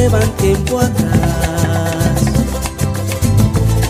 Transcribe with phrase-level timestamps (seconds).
[0.00, 2.22] Llevan tiempo atrás,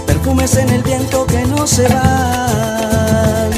[0.06, 3.50] perfumes en el viento que no se van,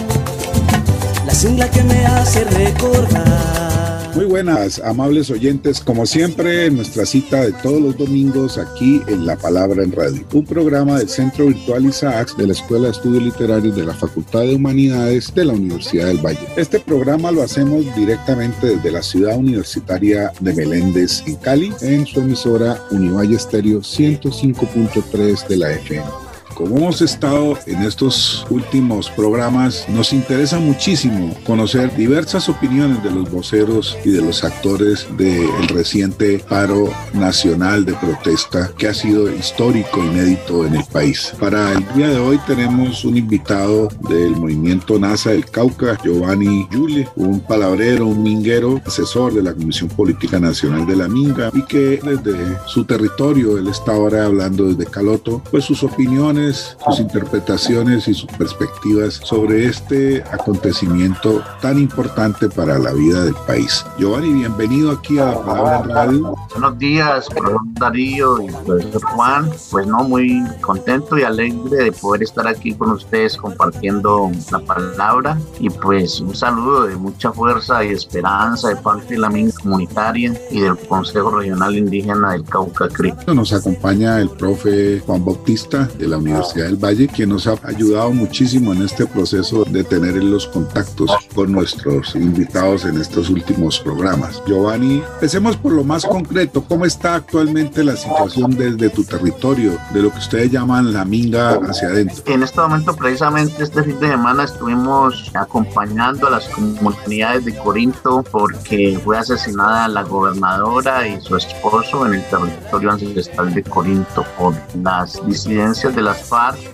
[1.26, 3.71] la singla que me hace recordar
[4.14, 9.36] muy buenas, amables oyentes, como siempre, nuestra cita de todos los domingos aquí en La
[9.36, 13.74] Palabra en Radio, un programa del Centro Virtual Isaacs de la Escuela de Estudios Literarios
[13.74, 16.46] de la Facultad de Humanidades de la Universidad del Valle.
[16.56, 22.20] Este programa lo hacemos directamente desde la ciudad universitaria de Meléndez, en Cali, en su
[22.20, 26.21] emisora Univalle Estéreo 105.3 de la FM.
[26.62, 33.28] Como hemos estado en estos últimos programas, nos interesa muchísimo conocer diversas opiniones de los
[33.32, 40.04] voceros y de los actores del reciente paro nacional de protesta que ha sido histórico,
[40.04, 41.34] inédito en el país.
[41.40, 47.08] Para el día de hoy tenemos un invitado del movimiento NASA del Cauca, Giovanni Yule,
[47.16, 51.98] un palabrero, un minguero, asesor de la Comisión Política Nacional de la Minga y que
[52.00, 58.14] desde su territorio, él está ahora hablando desde Caloto, pues sus opiniones sus interpretaciones y
[58.14, 63.84] sus perspectivas sobre este acontecimiento tan importante para la vida del país.
[63.98, 66.34] Giovanni, bienvenido aquí a la Palabra Radio.
[66.50, 69.50] Buenos días, profesor Darío y profesor Juan.
[69.70, 75.38] Pues no, muy contento y alegre de poder estar aquí con ustedes compartiendo la palabra
[75.60, 80.34] y pues un saludo de mucha fuerza y esperanza de parte de la MIN comunitaria
[80.50, 83.14] y del Consejo Regional Indígena del Cauca CRI.
[83.34, 87.54] Nos acompaña el profe Juan Bautista de la Universidad Universidad del Valle, quien nos ha
[87.64, 93.78] ayudado muchísimo en este proceso de tener los contactos con nuestros invitados en estos últimos
[93.80, 94.42] programas.
[94.46, 96.64] Giovanni, empecemos por lo más concreto.
[96.64, 101.60] ¿Cómo está actualmente la situación desde tu territorio, de lo que ustedes llaman la minga
[101.68, 102.22] hacia adentro?
[102.26, 108.24] En este momento, precisamente este fin de semana, estuvimos acompañando a las comunidades de Corinto
[108.30, 114.54] porque fue asesinada la gobernadora y su esposo en el territorio ancestral de Corinto por
[114.82, 116.21] las disidencias de las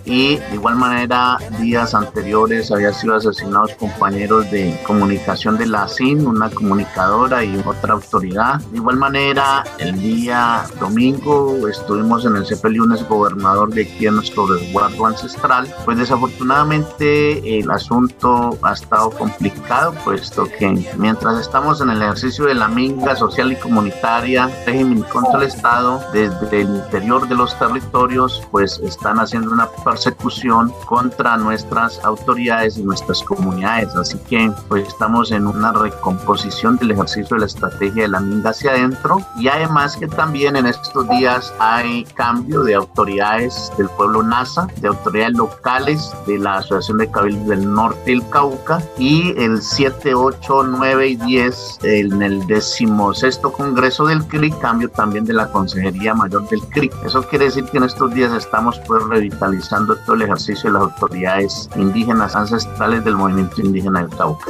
[0.04, 6.26] y de igual manera días anteriores había sido asesinados compañeros de comunicación de la CIN,
[6.26, 8.60] una comunicadora y otra autoridad.
[8.70, 12.68] De igual manera el día domingo estuvimos en el CP
[13.08, 15.72] gobernador de aquí en nuestro resguardo ancestral.
[15.84, 22.54] Pues desafortunadamente el asunto ha estado complicado puesto que mientras estamos en el ejercicio de
[22.54, 28.42] la minga social y comunitaria, régimen contra el Estado, desde el interior de los territorios
[28.50, 33.94] pues están haciendo una persecución contra nuestras autoridades y nuestras comunidades.
[33.94, 38.50] Así que pues estamos en una recomposición del ejercicio de la estrategia de la minga
[38.50, 44.22] hacia adentro y además que también en estos días hay cambio de autoridades del pueblo
[44.22, 49.60] NASA, de autoridades locales de la Asociación de Cabildos del Norte del Cauca y el
[49.60, 55.50] 7, 8, 9 y 10 en el decimosexto Congreso del CRI, cambio también de la
[55.50, 56.90] Consejería Mayor del CRI.
[57.04, 60.82] Eso quiere decir que en estos días estamos pues revitalizando todo el ejercicio de las
[60.82, 64.46] autoridades indígenas ancestrales del movimiento indígena del Cauca.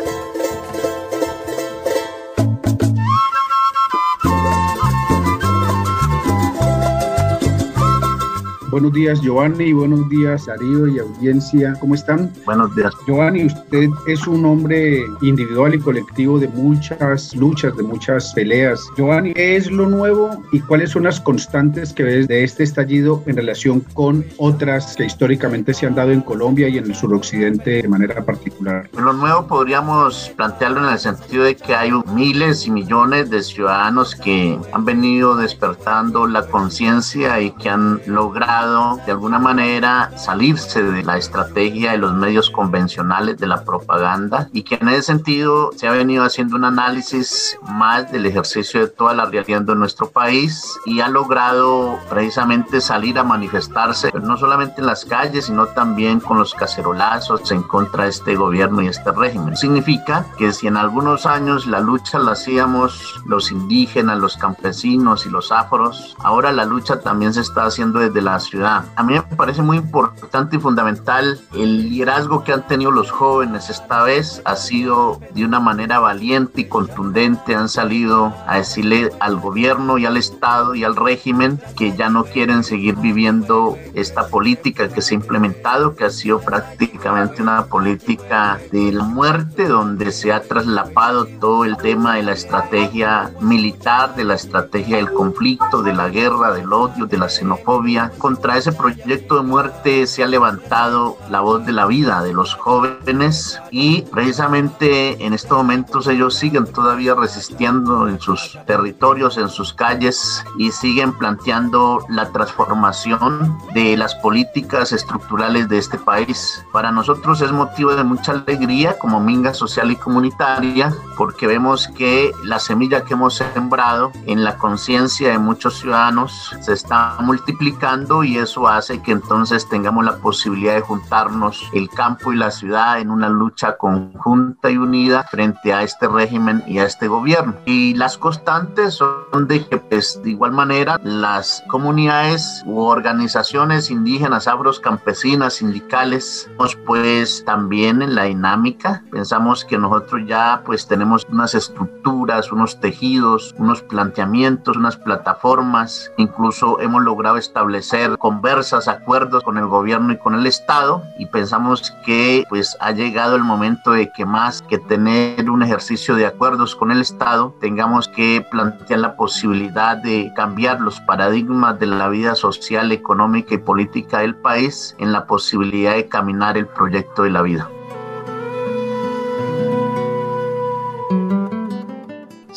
[8.78, 11.74] Buenos días, Giovanni, y buenos días, Darío y audiencia.
[11.80, 12.32] ¿Cómo están?
[12.46, 12.92] Buenos días.
[13.08, 18.80] Giovanni, usted es un hombre individual y colectivo de muchas luchas, de muchas peleas.
[18.96, 23.20] Giovanni, ¿qué es lo nuevo y cuáles son las constantes que ves de este estallido
[23.26, 27.82] en relación con otras que históricamente se han dado en Colombia y en el suroccidente
[27.82, 28.88] de manera particular?
[28.96, 34.14] Lo nuevo podríamos plantearlo en el sentido de que hay miles y millones de ciudadanos
[34.14, 38.67] que han venido despertando la conciencia y que han logrado
[39.06, 44.62] de alguna manera salirse de la estrategia de los medios convencionales de la propaganda y
[44.62, 49.14] que en ese sentido se ha venido haciendo un análisis más del ejercicio de toda
[49.14, 54.86] la realidad de nuestro país y ha logrado precisamente salir a manifestarse no solamente en
[54.86, 59.56] las calles sino también con los cacerolazos en contra de este gobierno y este régimen.
[59.56, 65.30] Significa que si en algunos años la lucha la hacíamos los indígenas, los campesinos y
[65.30, 68.84] los afros, ahora la lucha también se está haciendo desde las ciudad.
[68.96, 73.70] A mí me parece muy importante y fundamental el liderazgo que han tenido los jóvenes
[73.70, 74.42] esta vez.
[74.44, 77.54] Ha sido de una manera valiente y contundente.
[77.54, 82.24] Han salido a decirle al gobierno y al Estado y al régimen que ya no
[82.24, 88.58] quieren seguir viviendo esta política que se ha implementado, que ha sido prácticamente una política
[88.72, 94.24] de la muerte, donde se ha traslapado todo el tema de la estrategia militar, de
[94.24, 98.10] la estrategia del conflicto, de la guerra, del odio, de la xenofobia.
[98.38, 102.54] Contra ese proyecto de muerte se ha levantado la voz de la vida de los
[102.54, 109.72] jóvenes y precisamente en estos momentos ellos siguen todavía resistiendo en sus territorios, en sus
[109.72, 116.64] calles y siguen planteando la transformación de las políticas estructurales de este país.
[116.72, 122.30] Para nosotros es motivo de mucha alegría como Minga Social y Comunitaria porque vemos que
[122.44, 128.68] la semilla que hemos sembrado en la conciencia de muchos ciudadanos se está multiplicando eso
[128.68, 133.28] hace que entonces tengamos la posibilidad de juntarnos el campo y la ciudad en una
[133.28, 137.54] lucha conjunta y unida frente a este régimen y a este gobierno.
[137.64, 144.48] Y las constantes son de que pues de igual manera las comunidades u organizaciones indígenas,
[144.48, 146.50] afros, campesinas, sindicales,
[146.86, 149.02] pues también en la dinámica.
[149.10, 156.80] Pensamos que nosotros ya pues tenemos unas estructuras, unos tejidos, unos planteamientos, unas plataformas, incluso
[156.80, 162.44] hemos logrado establecer conversas, acuerdos con el gobierno y con el Estado y pensamos que
[162.48, 166.90] pues ha llegado el momento de que más que tener un ejercicio de acuerdos con
[166.90, 172.92] el Estado, tengamos que plantear la posibilidad de cambiar los paradigmas de la vida social,
[172.92, 177.68] económica y política del país en la posibilidad de caminar el proyecto de la vida.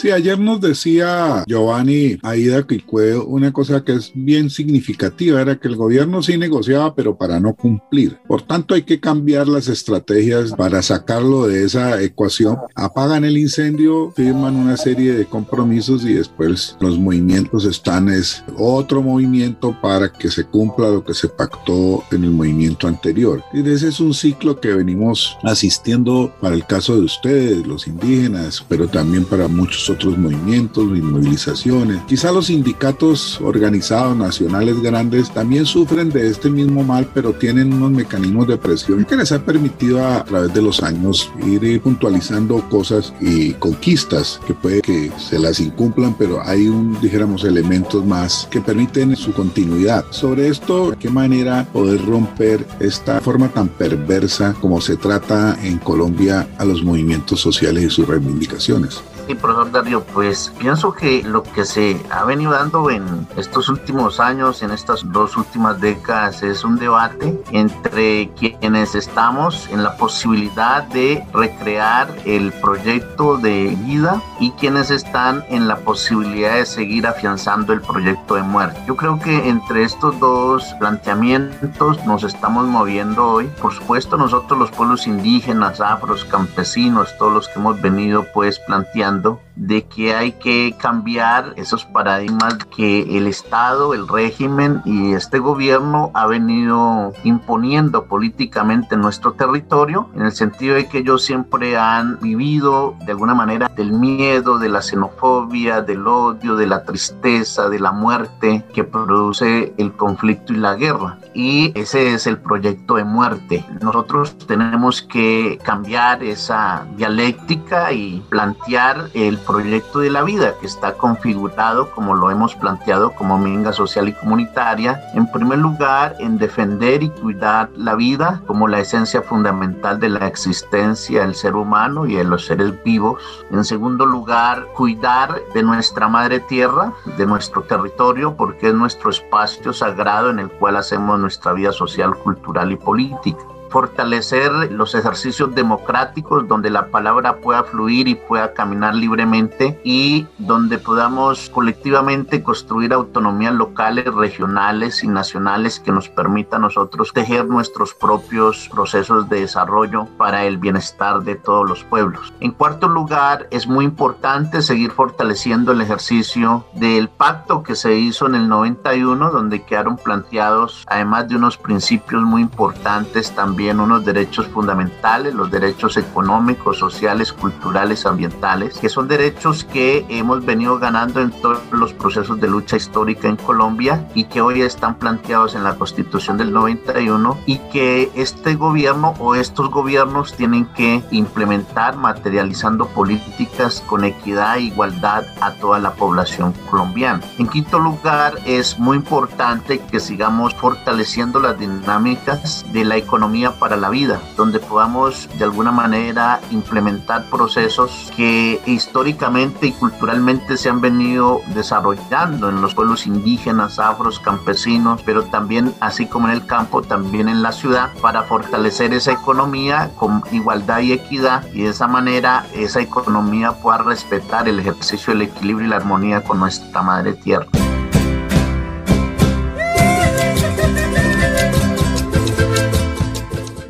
[0.01, 5.68] Sí, ayer nos decía Giovanni Aida Quicue una cosa que es bien significativa, era que
[5.68, 8.18] el gobierno sí negociaba, pero para no cumplir.
[8.27, 12.57] Por tanto, hay que cambiar las estrategias para sacarlo de esa ecuación.
[12.74, 19.03] Apagan el incendio, firman una serie de compromisos y después los movimientos están, es otro
[19.03, 23.44] movimiento para que se cumpla lo que se pactó en el movimiento anterior.
[23.53, 28.65] Y ese es un ciclo que venimos asistiendo para el caso de ustedes, los indígenas,
[28.68, 32.01] pero también para muchos otros movimientos y movilizaciones.
[32.07, 37.91] Quizá los sindicatos organizados nacionales grandes también sufren de este mismo mal, pero tienen unos
[37.91, 43.13] mecanismos de presión que les ha permitido a, través de los años ir puntualizando cosas
[43.21, 48.61] y conquistas que puede que se las incumplan, pero hay un, dijéramos, elementos más que
[48.61, 50.05] permiten su continuidad.
[50.09, 55.77] Sobre esto, ¿de qué manera poder romper esta forma tan perversa como se trata en
[55.77, 59.01] Colombia a los movimientos sociales y sus reivindicaciones?
[59.27, 64.19] Sí, profesor Darío, pues pienso que lo que se ha venido dando en estos últimos
[64.19, 70.83] años, en estas dos últimas décadas, es un debate entre quienes estamos en la posibilidad
[70.83, 77.71] de recrear el proyecto de vida y quienes están en la posibilidad de seguir afianzando
[77.71, 78.79] el proyecto de muerte.
[78.88, 83.45] Yo creo que entre estos dos planteamientos nos estamos moviendo hoy.
[83.62, 89.11] Por supuesto, nosotros los pueblos indígenas, afros, campesinos, todos los que hemos venido pues planteando
[89.12, 95.39] hablando de que hay que cambiar esos paradigmas que el Estado, el régimen y este
[95.39, 101.77] gobierno ha venido imponiendo políticamente en nuestro territorio, en el sentido de que ellos siempre
[101.77, 107.70] han vivido de alguna manera del miedo, de la xenofobia, del odio, de la tristeza,
[107.70, 111.17] de la muerte que produce el conflicto y la guerra.
[111.34, 113.65] Y ese es el proyecto de muerte.
[113.81, 120.93] Nosotros tenemos que cambiar esa dialéctica y plantear el proyecto de la vida que está
[120.93, 125.01] configurado como lo hemos planteado como minga social y comunitaria.
[125.13, 130.27] En primer lugar, en defender y cuidar la vida como la esencia fundamental de la
[130.27, 133.21] existencia del ser humano y de los seres vivos.
[133.51, 139.74] En segundo lugar, cuidar de nuestra madre tierra, de nuestro territorio, porque es nuestro espacio
[139.74, 146.48] sagrado en el cual hacemos nuestra vida social, cultural y política fortalecer los ejercicios democráticos
[146.48, 153.54] donde la palabra pueda fluir y pueda caminar libremente y donde podamos colectivamente construir autonomías
[153.54, 160.06] locales, regionales y nacionales que nos permita a nosotros tejer nuestros propios procesos de desarrollo
[160.18, 162.34] para el bienestar de todos los pueblos.
[162.42, 168.28] En cuarto lugar, es muy importante seguir fortaleciendo el ejercicio del pacto que se hizo
[168.28, 174.03] en el 91, donde quedaron planteados, además de unos principios muy importantes también, también unos
[174.03, 181.22] derechos fundamentales, los derechos económicos, sociales, culturales, ambientales, que son derechos que hemos venido ganando
[181.22, 185.63] en todos los procesos de lucha histórica en Colombia y que hoy están planteados en
[185.63, 192.88] la Constitución del 91 y que este gobierno o estos gobiernos tienen que implementar materializando
[192.88, 197.22] políticas con equidad e igualdad a toda la población colombiana.
[197.38, 203.77] En quinto lugar, es muy importante que sigamos fortaleciendo las dinámicas de la economía para
[203.77, 210.81] la vida, donde podamos de alguna manera implementar procesos que históricamente y culturalmente se han
[210.81, 216.81] venido desarrollando en los pueblos indígenas, afros, campesinos, pero también así como en el campo,
[216.81, 221.88] también en la ciudad, para fortalecer esa economía con igualdad y equidad y de esa
[221.88, 227.13] manera esa economía pueda respetar el ejercicio del equilibrio y la armonía con nuestra madre
[227.13, 227.48] tierra.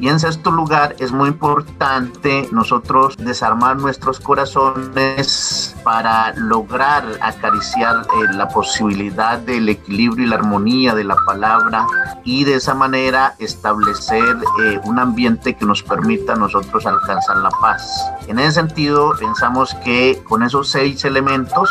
[0.02, 8.34] Y en sexto lugar, es muy importante nosotros desarmar nuestros corazones para lograr acariciar eh,
[8.34, 11.86] la posibilidad del equilibrio y la armonía de la palabra
[12.24, 17.52] y de esa manera establecer eh, un ambiente que nos permita a nosotros alcanzar la
[17.62, 18.12] paz.
[18.28, 21.70] En ese sentido, pensamos que con esos seis elementos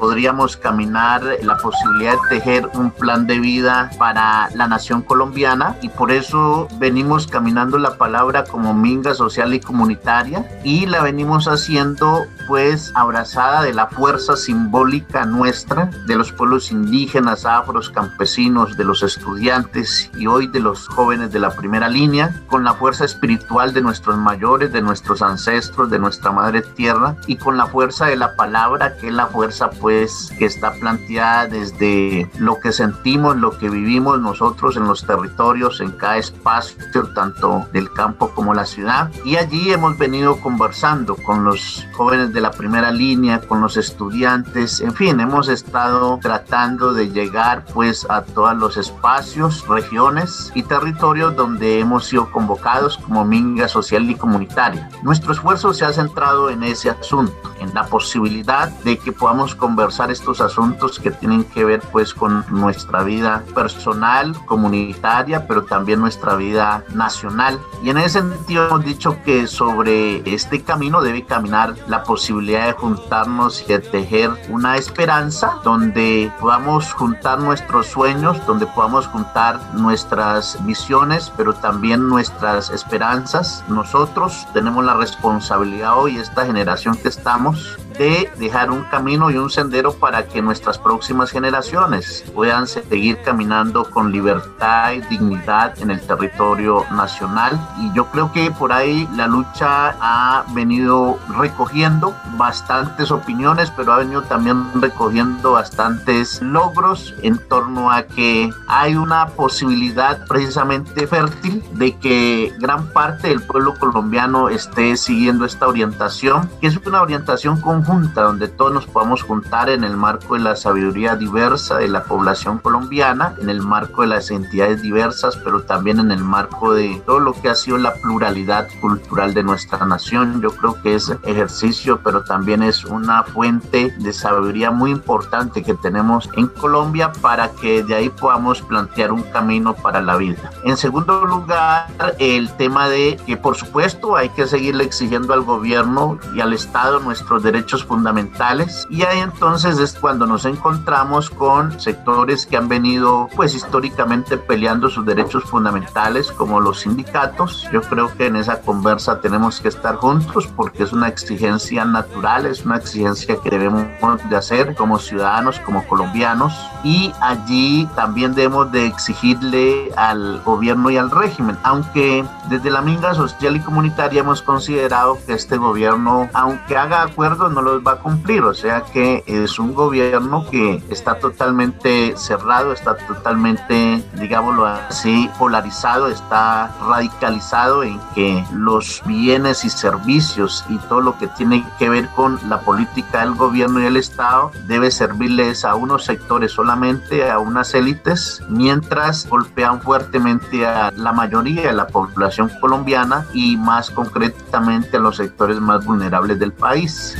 [0.00, 5.88] podríamos caminar la posibilidad de tejer un plan de vida para la nación colombiana y
[5.88, 12.26] por eso venimos caminando la palabra como minga social y comunitaria y la venimos haciendo
[12.46, 19.02] pues abrazada de la fuerza simbólica nuestra de los pueblos indígenas, afros, campesinos, de los
[19.02, 23.82] estudiantes y hoy de los jóvenes de la primera línea, con la fuerza espiritual de
[23.82, 28.36] nuestros mayores, de nuestros ancestros, de nuestra madre tierra y con la fuerza de la
[28.36, 33.68] palabra que es la fuerza pues que está planteada desde lo que sentimos, lo que
[33.68, 36.78] vivimos nosotros en los territorios, en cada espacio,
[37.14, 39.10] tanto del campo como la ciudad.
[39.24, 44.80] Y allí hemos venido conversando con los jóvenes de la primera línea, con los estudiantes,
[44.80, 51.36] en fin, hemos estado tratando de llegar pues a todos los espacios, regiones y territorios
[51.36, 54.88] donde hemos sido convocados como Minga Social y Comunitaria.
[55.02, 60.10] Nuestro esfuerzo se ha centrado en ese asunto, en la posibilidad de que podamos conversar
[60.10, 66.36] estos asuntos que tienen que ver pues con nuestra vida personal, comunitaria, pero también nuestra
[66.36, 67.47] vida nacional.
[67.82, 72.72] Y en ese sentido hemos dicho que sobre este camino debe caminar la posibilidad de
[72.72, 80.58] juntarnos y de tejer una esperanza donde podamos juntar nuestros sueños, donde podamos juntar nuestras
[80.66, 83.64] visiones, pero también nuestras esperanzas.
[83.68, 89.50] Nosotros tenemos la responsabilidad hoy, esta generación que estamos, de dejar un camino y un
[89.50, 96.00] sendero para que nuestras próximas generaciones puedan seguir caminando con libertad y dignidad en el
[96.00, 97.58] territorio nacional.
[97.80, 103.98] Y yo creo que por ahí la lucha ha venido recogiendo bastantes opiniones, pero ha
[103.98, 111.96] venido también recogiendo bastantes logros en torno a que hay una posibilidad precisamente fértil de
[111.96, 117.87] que gran parte del pueblo colombiano esté siguiendo esta orientación, que es una orientación conjunta
[117.88, 122.58] donde todos nos podamos juntar en el marco de la sabiduría diversa de la población
[122.58, 127.18] colombiana, en el marco de las entidades diversas, pero también en el marco de todo
[127.18, 130.40] lo que ha sido la pluralidad cultural de nuestra nación.
[130.42, 135.74] Yo creo que es ejercicio, pero también es una fuente de sabiduría muy importante que
[135.74, 140.50] tenemos en Colombia para que de ahí podamos plantear un camino para la vida.
[140.64, 141.86] En segundo lugar,
[142.18, 147.00] el tema de que por supuesto hay que seguirle exigiendo al gobierno y al Estado
[147.00, 148.86] nuestros derechos fundamentales.
[148.90, 154.88] Y ahí entonces es cuando nos encontramos con sectores que han venido pues históricamente peleando
[154.90, 157.66] sus derechos fundamentales como los sindicatos.
[157.72, 162.46] Yo creo que en esa conversa tenemos que estar juntos porque es una exigencia natural,
[162.46, 163.86] es una exigencia que debemos
[164.28, 166.54] de hacer como ciudadanos, como colombianos.
[166.84, 173.14] Y allí también debemos de exigirle al gobierno y al régimen, aunque desde la Minga
[173.14, 178.42] Social y Comunitaria hemos considerado que este gobierno, aunque haga acuerdos, no va a cumplir,
[178.42, 186.08] o sea que es un gobierno que está totalmente cerrado, está totalmente, digámoslo así, polarizado,
[186.08, 192.08] está radicalizado en que los bienes y servicios y todo lo que tiene que ver
[192.10, 197.38] con la política del gobierno y el Estado debe servirles a unos sectores solamente, a
[197.38, 204.96] unas élites, mientras golpean fuertemente a la mayoría de la población colombiana y más concretamente
[204.96, 207.16] a los sectores más vulnerables del país.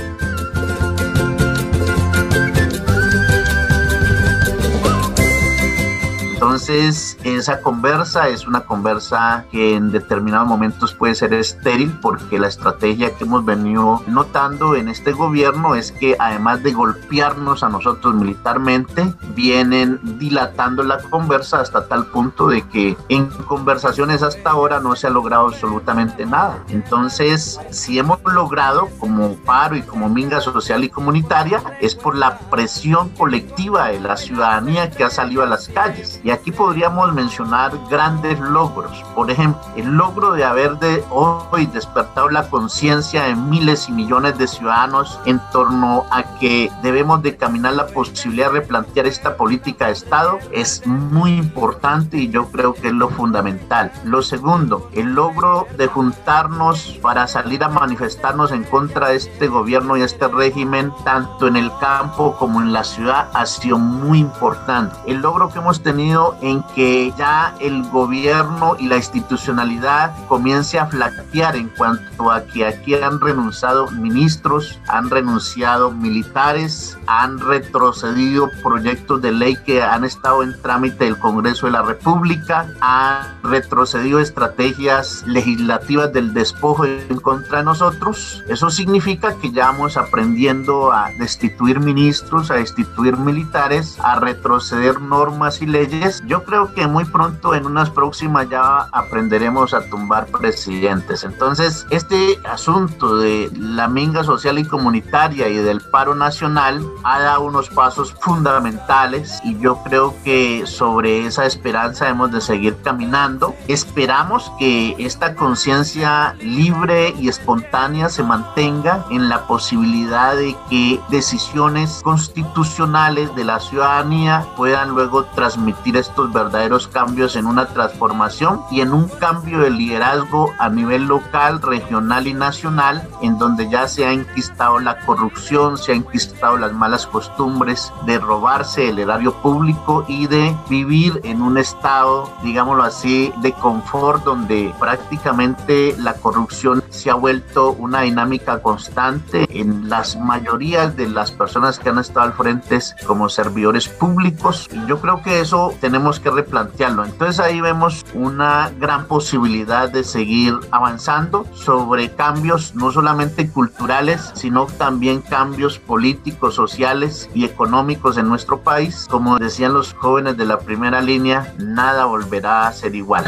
[6.39, 12.47] Entonces, esa conversa es una conversa que en determinados momentos puede ser estéril porque la
[12.47, 18.15] estrategia que hemos venido notando en este gobierno es que además de golpearnos a nosotros
[18.15, 24.95] militarmente, vienen dilatando la conversa hasta tal punto de que en conversaciones hasta ahora no
[24.95, 26.63] se ha logrado absolutamente nada.
[26.69, 32.39] Entonces, si hemos logrado como paro y como minga social y comunitaria, es por la
[32.39, 36.21] presión colectiva de la ciudadanía que ha salido a las calles.
[36.29, 39.03] Y aquí podríamos mencionar grandes logros.
[39.15, 44.37] Por ejemplo, el logro de haber de hoy despertado la conciencia de miles y millones
[44.37, 49.87] de ciudadanos en torno a que debemos de caminar la posibilidad de replantear esta política
[49.87, 53.91] de Estado es muy importante y yo creo que es lo fundamental.
[54.05, 59.97] Lo segundo, el logro de juntarnos para salir a manifestarnos en contra de este gobierno
[59.97, 64.95] y este régimen, tanto en el campo como en la ciudad, ha sido muy importante.
[65.07, 70.87] El logro que hemos tenido en que ya el gobierno y la institucionalidad comience a
[70.87, 79.23] flaquear en cuanto a que aquí han renunciado ministros, han renunciado militares, han retrocedido proyectos
[79.23, 85.25] de ley que han estado en trámite del Congreso de la República, han retrocedido estrategias
[85.27, 88.43] legislativas del despojo en contra de nosotros.
[88.49, 95.63] Eso significa que ya vamos aprendiendo a destituir ministros, a destituir militares, a retroceder normas
[95.63, 96.08] y leyes.
[96.27, 101.25] Yo creo que muy pronto en unas próximas ya aprenderemos a tumbar presidentes.
[101.25, 107.43] Entonces, este asunto de la minga social y comunitaria y del paro nacional ha dado
[107.43, 113.55] unos pasos fundamentales y yo creo que sobre esa esperanza hemos de seguir caminando.
[113.69, 122.01] Esperamos que esta conciencia libre y espontánea se mantenga en la posibilidad de que decisiones
[122.03, 128.93] constitucionales de la ciudadanía puedan luego transmitir estos verdaderos cambios en una transformación y en
[128.93, 134.13] un cambio de liderazgo a nivel local, regional y nacional, en donde ya se ha
[134.13, 140.27] enquistado la corrupción, se ha enquistado las malas costumbres de robarse el erario público y
[140.27, 147.15] de vivir en un estado, digámoslo así, de confort donde prácticamente la corrupción se ha
[147.15, 152.59] vuelto una dinámica constante en las mayorías de las personas que han estado al frente
[153.07, 154.69] como servidores públicos.
[154.73, 157.03] Y yo creo que eso tenemos que replantearlo.
[157.03, 164.67] Entonces ahí vemos una gran posibilidad de seguir avanzando sobre cambios no solamente culturales, sino
[164.67, 169.07] también cambios políticos, sociales y económicos en nuestro país.
[169.09, 173.25] Como decían los jóvenes de la primera línea, nada volverá a ser igual.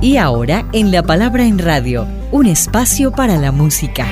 [0.00, 4.06] Y ahora en La Palabra en Radio, un espacio para la música.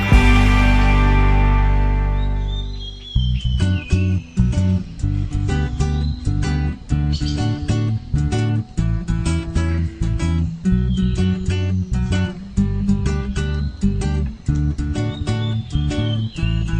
[16.40, 16.79] Bye.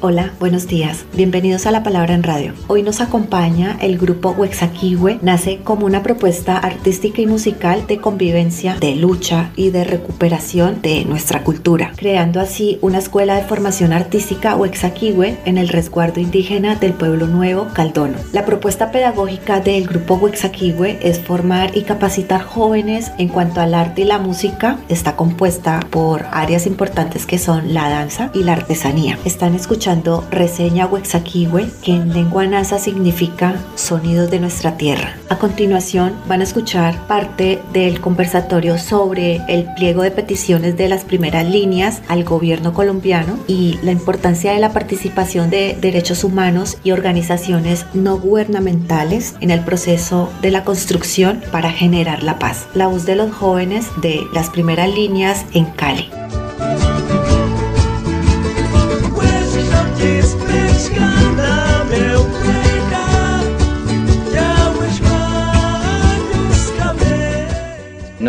[0.00, 1.06] Hola, buenos días.
[1.14, 2.52] Bienvenidos a La Palabra en Radio.
[2.68, 5.18] Hoy nos acompaña el grupo Huexaquiwe.
[5.22, 11.04] Nace como una propuesta artística y musical de convivencia, de lucha y de recuperación de
[11.04, 16.92] nuestra cultura, creando así una escuela de formación artística Huexaquiwe en el resguardo indígena del
[16.92, 18.18] pueblo nuevo Caldono.
[18.32, 24.02] La propuesta pedagógica del grupo Huexaquiwe es formar y capacitar jóvenes en cuanto al arte
[24.02, 24.78] y la música.
[24.88, 29.18] Está compuesta por áreas importantes que son la danza y la artesanía.
[29.24, 29.87] Están escuchando
[30.30, 35.16] Reseña Huexaquiwe, que en lengua nasa significa sonidos de nuestra tierra.
[35.30, 41.04] A continuación van a escuchar parte del conversatorio sobre el pliego de peticiones de las
[41.04, 46.90] primeras líneas al gobierno colombiano y la importancia de la participación de derechos humanos y
[46.90, 52.66] organizaciones no gubernamentales en el proceso de la construcción para generar la paz.
[52.74, 56.10] La voz de los jóvenes de las primeras líneas en Cali.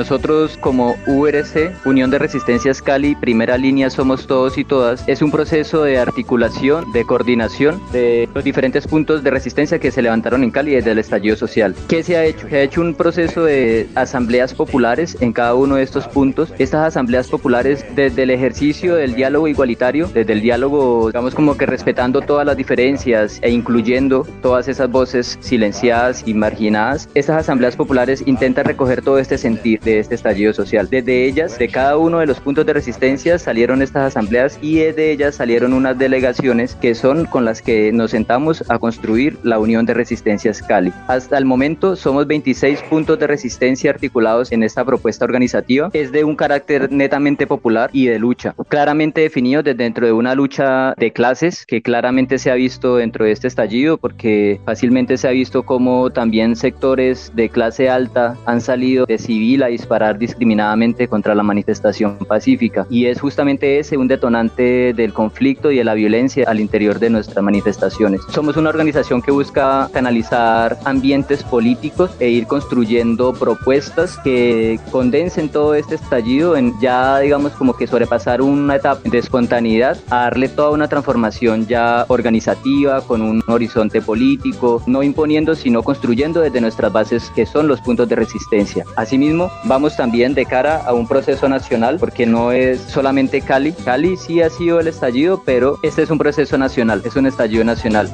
[0.09, 5.29] Nosotros como URC, Unión de Resistencias Cali, primera línea somos todos y todas, es un
[5.29, 10.49] proceso de articulación, de coordinación de los diferentes puntos de resistencia que se levantaron en
[10.49, 11.75] Cali desde el estallido social.
[11.87, 12.49] ¿Qué se ha hecho?
[12.49, 16.51] Se ha hecho un proceso de asambleas populares en cada uno de estos puntos.
[16.57, 21.67] Estas asambleas populares desde el ejercicio del diálogo igualitario, desde el diálogo, digamos como que
[21.67, 28.23] respetando todas las diferencias e incluyendo todas esas voces silenciadas y marginadas, estas asambleas populares
[28.25, 30.87] intentan recoger todo este sentir de este estallido social.
[30.89, 35.11] Desde ellas, de cada uno de los puntos de resistencia salieron estas asambleas y de
[35.11, 39.85] ellas salieron unas delegaciones que son con las que nos sentamos a construir la Unión
[39.85, 40.93] de Resistencias Cali.
[41.07, 45.89] Hasta el momento somos 26 puntos de resistencia articulados en esta propuesta organizativa.
[45.93, 50.35] Es de un carácter netamente popular y de lucha, claramente definido desde dentro de una
[50.35, 55.27] lucha de clases que claramente se ha visto dentro de este estallido porque fácilmente se
[55.27, 61.07] ha visto como también sectores de clase alta han salido de civil a disparar discriminadamente
[61.07, 65.93] contra la manifestación pacífica y es justamente ese un detonante del conflicto y de la
[65.93, 68.21] violencia al interior de nuestras manifestaciones.
[68.29, 75.73] Somos una organización que busca canalizar ambientes políticos e ir construyendo propuestas que condensen todo
[75.73, 80.69] este estallido en ya digamos como que sobrepasar una etapa de espontaneidad a darle toda
[80.69, 87.31] una transformación ya organizativa con un horizonte político, no imponiendo sino construyendo desde nuestras bases
[87.35, 88.85] que son los puntos de resistencia.
[88.95, 93.71] Asimismo, vamos también de cara a un proceso nacional porque no es solamente Cali.
[93.71, 97.63] Cali sí ha sido el estallido, pero este es un proceso nacional, es un estallido
[97.63, 98.09] nacional.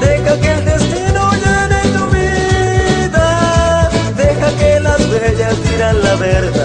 [0.00, 6.61] Deja que el destino llene tu vida, deja que las huellas digan la verdad,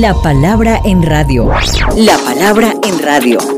[0.00, 1.50] La palabra en radio.
[1.96, 3.57] La palabra en radio.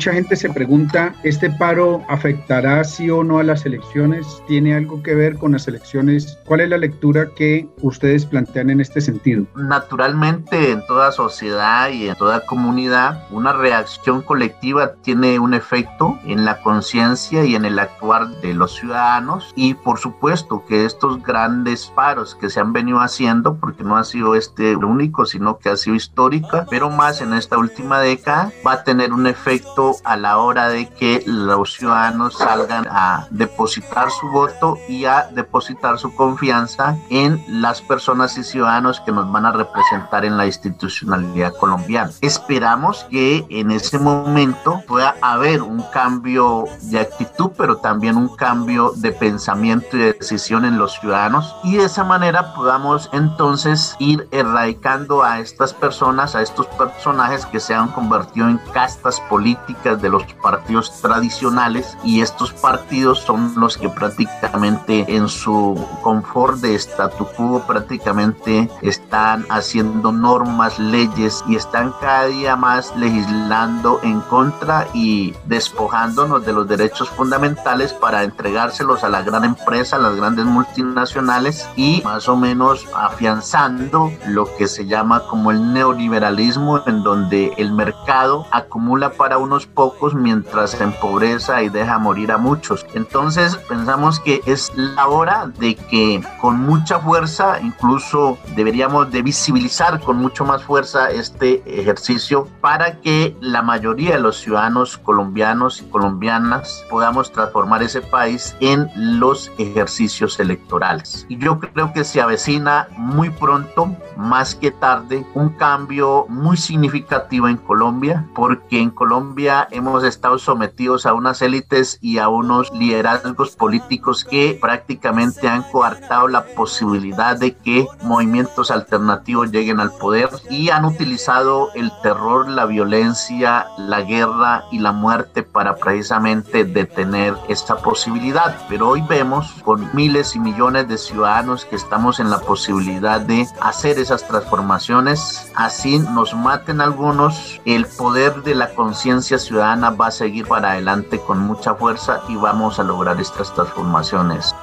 [0.00, 4.42] Mucha gente se pregunta, ¿este paro afectará sí o no a las elecciones?
[4.48, 6.38] ¿Tiene algo que ver con las elecciones?
[6.46, 9.44] ¿Cuál es la lectura que ustedes plantean en este sentido?
[9.56, 16.46] Naturalmente en toda sociedad y en toda comunidad una reacción colectiva tiene un efecto en
[16.46, 21.92] la conciencia y en el actuar de los ciudadanos y por supuesto que estos grandes
[21.94, 25.68] paros que se han venido haciendo, porque no ha sido este el único, sino que
[25.68, 30.16] ha sido histórica, pero más en esta última década, va a tener un efecto a
[30.16, 36.14] la hora de que los ciudadanos salgan a depositar su voto y a depositar su
[36.14, 42.10] confianza en las personas y ciudadanos que nos van a representar en la institucionalidad colombiana.
[42.20, 48.92] Esperamos que en ese momento pueda haber un cambio de actitud, pero también un cambio
[48.96, 54.28] de pensamiento y de decisión en los ciudadanos y de esa manera podamos entonces ir
[54.30, 60.08] erradicando a estas personas, a estos personajes que se han convertido en castas políticas de
[60.10, 67.26] los partidos tradicionales y estos partidos son los que prácticamente en su confort de statu
[67.36, 75.34] quo prácticamente están haciendo normas, leyes y están cada día más legislando en contra y
[75.46, 81.68] despojándonos de los derechos fundamentales para entregárselos a la gran empresa, a las grandes multinacionales
[81.76, 87.72] y más o menos afianzando lo que se llama como el neoliberalismo en donde el
[87.72, 92.86] mercado acumula para un unos pocos mientras empobreza y deja morir a muchos.
[92.94, 100.00] Entonces pensamos que es la hora de que con mucha fuerza, incluso deberíamos de visibilizar
[100.00, 105.90] con mucho más fuerza este ejercicio para que la mayoría de los ciudadanos colombianos y
[105.90, 111.26] colombianas podamos transformar ese país en los ejercicios electorales.
[111.28, 117.48] Y yo creo que se avecina muy pronto, más que tarde, un cambio muy significativo
[117.48, 123.56] en Colombia, porque en Colombia hemos estado sometidos a unas élites y a unos liderazgos
[123.56, 130.70] políticos que prácticamente han coartado la posibilidad de que movimientos alternativos lleguen al poder y
[130.70, 137.76] han utilizado el terror, la violencia, la guerra y la muerte para precisamente detener esta
[137.76, 138.56] posibilidad.
[138.68, 143.46] Pero hoy vemos con miles y millones de ciudadanos que estamos en la posibilidad de
[143.60, 145.50] hacer esas transformaciones.
[145.54, 151.20] Así nos maten algunos, el poder de la conciencia ciudadana va a seguir para adelante
[151.20, 154.54] con mucha fuerza y vamos a lograr estas transformaciones.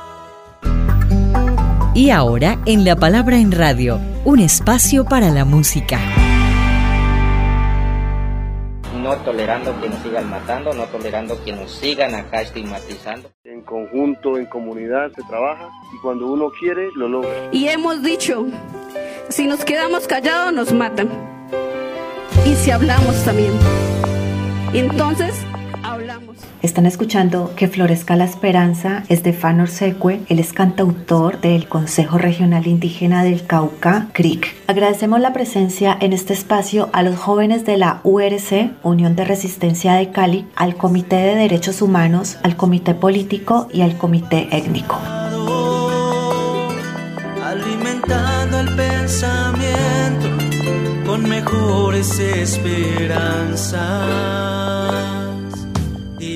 [1.93, 5.99] Y ahora, en La Palabra en Radio, un espacio para la música.
[9.01, 13.31] No tolerando que nos sigan matando, no tolerando que nos sigan acá estigmatizando.
[13.43, 17.49] En conjunto, en comunidad se trabaja y cuando uno quiere, lo logra.
[17.51, 18.45] Y hemos dicho,
[19.29, 21.09] si nos quedamos callados nos matan.
[22.45, 23.53] Y si hablamos también.
[24.73, 25.33] Entonces,
[25.83, 26.37] hablamos.
[26.61, 33.23] Están escuchando Que Florezca la Esperanza, Estefano Orseque, él es cantautor del Consejo Regional Indígena
[33.23, 34.55] del Cauca, CRIC.
[34.67, 39.93] Agradecemos la presencia en este espacio a los jóvenes de la URC, Unión de Resistencia
[39.93, 44.99] de Cali, al Comité de Derechos Humanos, al Comité Político y al Comité Étnico.
[47.43, 49.56] Alimentando el pensamiento
[51.17, 53.77] con mejores esperanzas.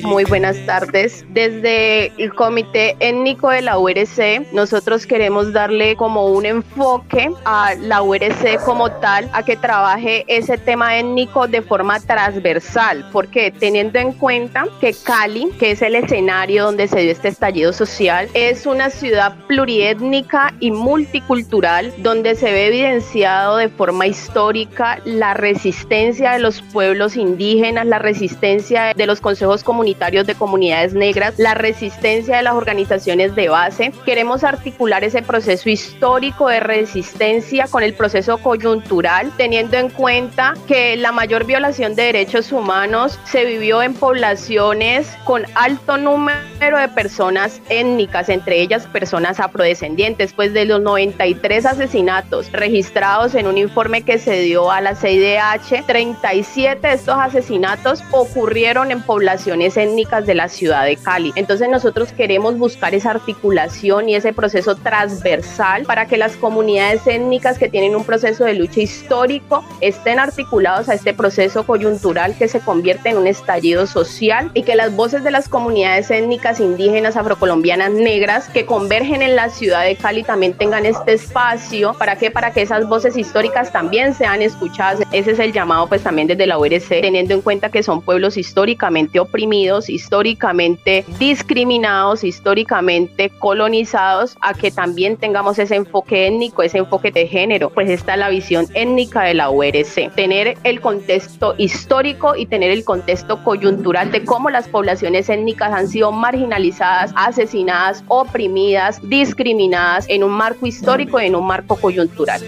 [0.02, 1.24] Muy buenas tardes.
[1.28, 8.02] Desde el Comité Étnico de la URC, nosotros queremos darle como un enfoque a la
[8.02, 14.12] URC como tal, a que trabaje ese tema étnico de forma transversal, porque teniendo en
[14.12, 18.90] cuenta que Cali, que es el escenario donde se dio este estallido social, es una
[18.90, 26.60] ciudad pluriétnica y multicultural, donde se ve evidenciado de forma histórica la resistencia de los
[26.60, 32.54] pueblos indígenas, la resistencia de los consejos comunitarios de comunidades negras, la resistencia de las
[32.54, 33.92] organizaciones de base.
[34.04, 40.96] Queremos articular ese proceso histórico de resistencia con el proceso coyuntural, teniendo en cuenta que
[40.96, 47.60] la mayor violación de derechos humanos se vivió en poblaciones con alto número de personas
[47.68, 54.18] étnicas, entre ellas personas afrodescendientes, pues de los 93 asesinatos registrados en un informe que
[54.18, 60.48] se dio a la CIDH, 37 de estos asesinatos ocurrieron en poblaciones étnicas de la
[60.48, 61.32] ciudad de Cali.
[61.36, 67.58] Entonces nosotros queremos buscar esa articulación y ese proceso transversal para que las comunidades étnicas
[67.58, 72.60] que tienen un proceso de lucha histórico estén articulados a este proceso coyuntural que se
[72.60, 77.92] convierte en un estallido social y que las voces de las comunidades étnicas indígenas, afrocolombianas,
[77.92, 82.52] negras que convergen en la ciudad de Cali también tengan este espacio para que para
[82.52, 85.00] que esas voces históricas también sean escuchadas.
[85.12, 88.36] Ese es el llamado pues también desde la URC, teniendo en cuenta que son pueblos
[88.36, 97.10] históricamente oprimidos históricamente discriminados, históricamente colonizados, a que también tengamos ese enfoque étnico, ese enfoque
[97.10, 97.70] de género.
[97.70, 102.84] Pues está la visión étnica de la URC, tener el contexto histórico y tener el
[102.84, 110.32] contexto coyuntural de cómo las poblaciones étnicas han sido marginalizadas, asesinadas, oprimidas, discriminadas en un
[110.32, 112.40] marco histórico y en un marco coyuntural.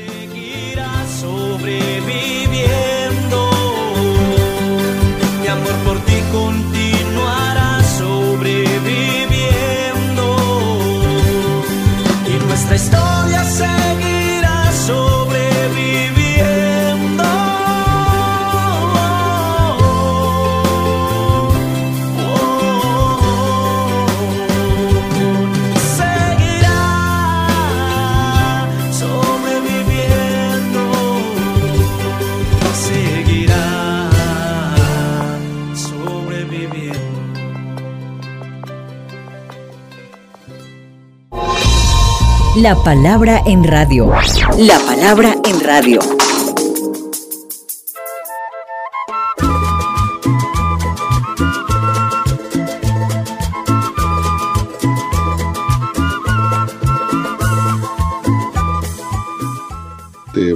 [1.20, 3.50] Sobreviviendo,
[5.40, 5.83] mi amor
[12.64, 13.13] y nuestra
[42.64, 44.10] La palabra en radio.
[44.56, 46.23] La palabra en radio.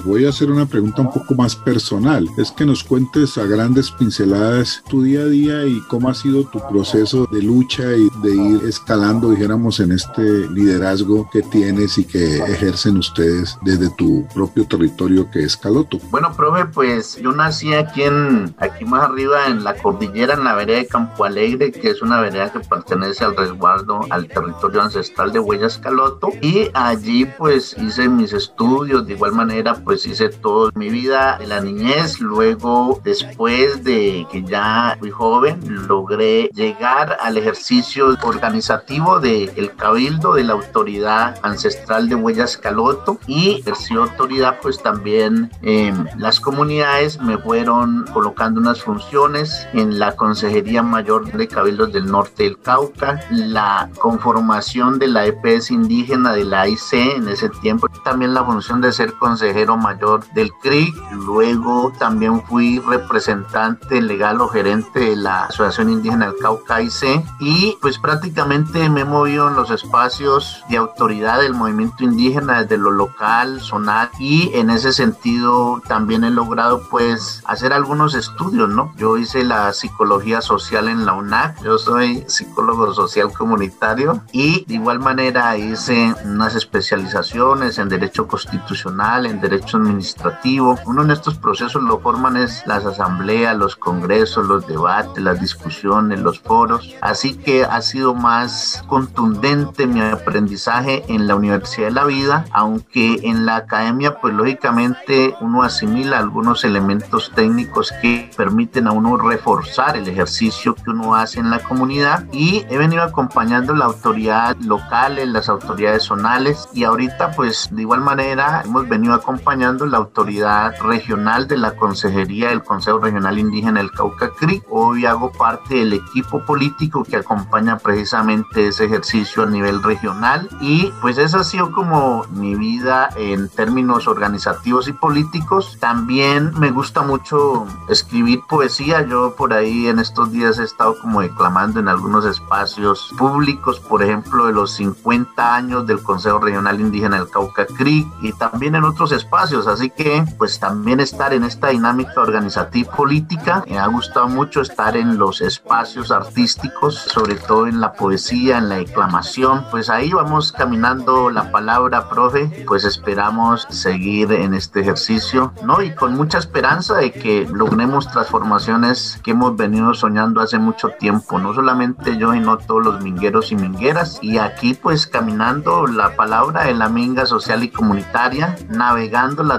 [0.08, 2.26] Voy a hacer una pregunta un poco más personal.
[2.38, 6.44] Es que nos cuentes a grandes pinceladas tu día a día y cómo ha sido
[6.44, 12.04] tu proceso de lucha y de ir escalando, dijéramos, en este liderazgo que tienes y
[12.04, 15.98] que ejercen ustedes desde tu propio territorio que es Caloto.
[16.10, 20.54] Bueno, profe, pues yo nací aquí en, aquí más arriba en la cordillera, en la
[20.54, 25.32] vereda de Campo Alegre, que es una vereda que pertenece al resguardo, al territorio ancestral
[25.32, 26.30] de Huellas Caloto.
[26.40, 31.46] Y allí pues hice mis estudios, de igual manera pues hice toda mi vida de
[31.46, 32.20] la niñez.
[32.20, 40.44] Luego, después de que ya fui joven, logré llegar al ejercicio organizativo del cabildo de
[40.44, 47.38] la autoridad ancestral de Huellas Caloto y ejerció autoridad pues también en las comunidades me
[47.38, 53.88] fueron colocando unas funciones en la Consejería Mayor de Cabildos del Norte del Cauca, la
[53.98, 58.92] conformación de la EPS indígena de la AIC en ese tiempo, también la función de
[58.92, 59.87] ser consejero mayor
[60.34, 66.82] del CRIC, luego también fui representante legal o gerente de la Asociación Indígena del Cauca
[66.82, 72.62] IC y pues prácticamente me he movido en los espacios de autoridad del movimiento indígena
[72.62, 78.68] desde lo local, zonal y en ese sentido también he logrado pues hacer algunos estudios,
[78.68, 78.92] ¿no?
[78.96, 84.74] Yo hice la psicología social en la UNAC, yo soy psicólogo social comunitario y de
[84.74, 90.78] igual manera hice unas especializaciones en derecho constitucional, en derecho administrativo.
[90.86, 96.20] Uno en estos procesos lo forman es las asambleas, los congresos, los debates, las discusiones,
[96.20, 96.94] los foros.
[97.00, 103.20] Así que ha sido más contundente mi aprendizaje en la Universidad de la Vida, aunque
[103.22, 109.96] en la academia pues lógicamente uno asimila algunos elementos técnicos que permiten a uno reforzar
[109.96, 115.18] el ejercicio que uno hace en la comunidad y he venido acompañando la autoridad local,
[115.32, 121.46] las autoridades zonales y ahorita pues de igual manera hemos venido acompañando la autoridad regional
[121.46, 124.62] de la Consejería del Consejo Regional Indígena del Cauca CRI.
[124.70, 130.90] Hoy hago parte del equipo político que acompaña precisamente ese ejercicio a nivel regional y
[131.02, 135.76] pues esa ha sido como mi vida en términos organizativos y políticos.
[135.78, 139.02] También me gusta mucho escribir poesía.
[139.06, 144.02] Yo por ahí en estos días he estado como declamando en algunos espacios públicos, por
[144.02, 148.84] ejemplo, de los 50 años del Consejo Regional Indígena del Cauca CRI y también en
[148.84, 149.57] otros espacios.
[149.66, 153.64] Así que pues también estar en esta dinámica organizativa política.
[153.68, 158.68] Me ha gustado mucho estar en los espacios artísticos, sobre todo en la poesía, en
[158.68, 159.64] la declamación.
[159.70, 162.64] Pues ahí vamos caminando la palabra, profe.
[162.66, 165.82] Pues esperamos seguir en este ejercicio, ¿no?
[165.82, 171.38] Y con mucha esperanza de que logremos transformaciones que hemos venido soñando hace mucho tiempo,
[171.38, 174.18] no solamente yo, sino todos los mingueros y mingueras.
[174.22, 178.56] Y aquí pues caminando la palabra de la minga social y comunitaria,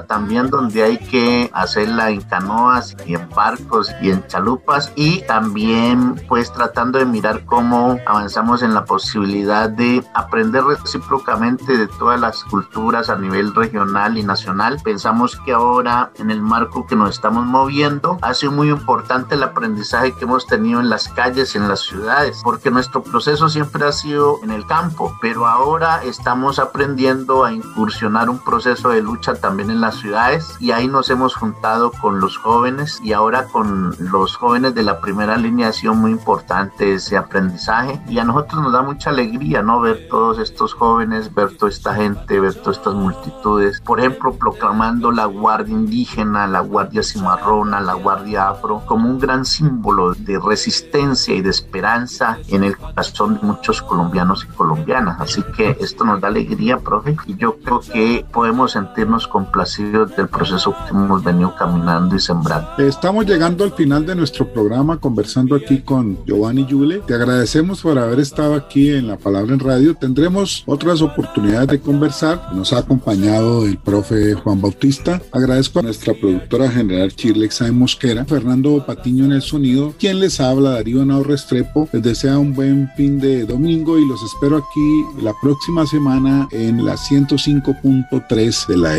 [0.08, 6.16] también donde hay que hacerla en canoas y en barcos y en chalupas y también
[6.28, 12.44] pues tratando de mirar cómo avanzamos en la posibilidad de aprender recíprocamente de todas las
[12.44, 14.80] culturas a nivel regional y nacional.
[14.84, 19.44] Pensamos que ahora en el marco que nos estamos moviendo ha sido muy importante el
[19.44, 23.92] aprendizaje que hemos tenido en las calles, en las ciudades, porque nuestro proceso siempre ha
[23.94, 29.69] sido en el campo, pero ahora estamos aprendiendo a incursionar un proceso de lucha también
[29.72, 34.36] en las ciudades y ahí nos hemos juntado con los jóvenes y ahora con los
[34.36, 38.74] jóvenes de la primera línea ha sido muy importante ese aprendizaje y a nosotros nos
[38.74, 42.94] da mucha alegría no ver todos estos jóvenes, ver toda esta gente, ver todas estas
[42.94, 49.20] multitudes, por ejemplo proclamando la guardia indígena, la guardia cimarrona, la guardia afro como un
[49.20, 55.20] gran símbolo de resistencia y de esperanza en el corazón de muchos colombianos y colombianas.
[55.20, 59.28] Así que esto nos da alegría, profe, y yo creo que podemos sentirnos
[59.60, 62.70] del proceso que venido caminando y sembrando.
[62.78, 67.00] Estamos llegando al final de nuestro programa conversando aquí con Giovanni Yule.
[67.00, 69.96] Te agradecemos por haber estado aquí en La Palabra en Radio.
[69.96, 72.54] Tendremos otras oportunidades de conversar.
[72.54, 75.22] Nos ha acompañado el profe Juan Bautista.
[75.34, 80.72] Agradezco a nuestra productora general Chirlexa Mosquera, Fernando Patiño en el sonido, quien les habla,
[80.72, 81.90] Darío Nao Restrepo.
[81.92, 86.86] Les desea un buen fin de domingo y los espero aquí la próxima semana en
[86.86, 88.98] la 105.3 de la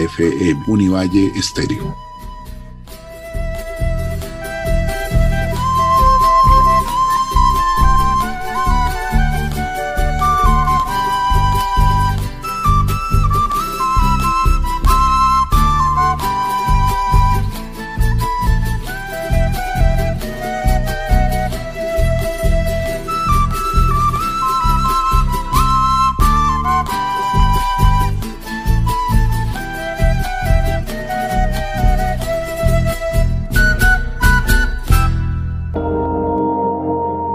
[0.67, 2.10] Univalle Estéreo.